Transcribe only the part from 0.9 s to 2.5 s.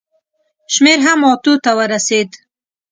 هم اتو ته ورسېدی.